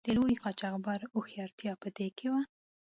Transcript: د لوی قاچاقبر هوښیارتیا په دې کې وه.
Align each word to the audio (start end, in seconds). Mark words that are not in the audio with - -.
د 0.05 0.07
لوی 0.17 0.35
قاچاقبر 0.43 0.99
هوښیارتیا 1.13 1.73
په 1.81 1.87
دې 1.97 2.07
کې 2.17 2.27
وه. 2.31 2.41